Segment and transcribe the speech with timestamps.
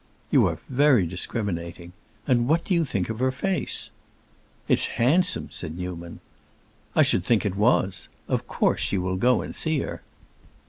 [0.31, 1.93] "You are very discriminating.
[2.25, 3.91] And what do you think of her face?"
[4.67, 6.21] "It's handsome!" said Newman.
[6.95, 8.07] "I should think it was!
[8.27, 10.01] Of course you will go and see her."